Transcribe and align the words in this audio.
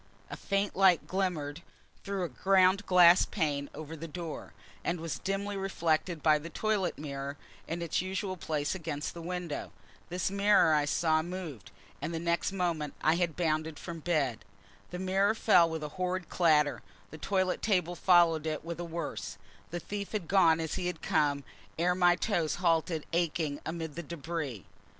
A 0.31 0.35
faint 0.35 0.75
light 0.75 1.05
glimmered 1.05 1.61
through 2.03 2.23
a 2.23 2.27
ground 2.29 2.87
glass 2.87 3.23
pane 3.23 3.69
over 3.75 3.95
the 3.95 4.07
door; 4.07 4.51
and 4.83 4.99
was 4.99 5.19
dimly 5.19 5.55
reflected 5.55 6.23
by 6.23 6.39
the 6.39 6.49
toilet 6.49 6.97
mirror, 6.97 7.37
in 7.67 7.83
its 7.83 8.01
usual 8.01 8.35
place 8.35 8.73
against 8.73 9.13
the 9.13 9.21
window. 9.21 9.71
This 10.09 10.31
mirror 10.31 10.73
I 10.73 10.85
saw 10.85 11.21
moved, 11.21 11.69
and 12.01 12.11
next 12.25 12.51
moment 12.51 12.95
I 13.03 13.13
had 13.17 13.35
bounded 13.35 13.77
from 13.77 13.99
bed. 13.99 14.43
The 14.89 14.97
mirror 14.97 15.35
fell 15.35 15.69
with 15.69 15.83
a 15.83 15.89
horrid 15.99 16.29
clatter: 16.29 16.81
the 17.11 17.19
toilet 17.19 17.61
table 17.61 17.93
followed 17.93 18.47
it 18.47 18.65
with 18.65 18.79
a 18.79 18.83
worse: 18.83 19.37
the 19.69 19.79
thief 19.79 20.13
had 20.13 20.27
gone 20.27 20.59
as 20.59 20.73
he 20.73 20.87
had 20.87 21.03
come 21.03 21.43
ere 21.77 21.93
my 21.93 22.15
toes 22.15 22.55
halted 22.55 23.05
aching 23.13 23.59
amid 23.67 23.93
the 23.93 24.01
debris. 24.01 24.65